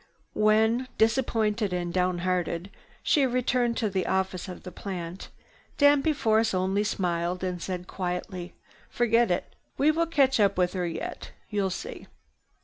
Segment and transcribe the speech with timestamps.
[0.33, 2.71] When, disappointed and downhearted,
[3.03, 5.29] she returned to the office of the plant,
[5.77, 8.55] Danby Force only smiled and said quietly,
[8.89, 9.53] "Forget it.
[9.77, 11.29] We will catch up with her yet.
[11.51, 12.07] You'll see!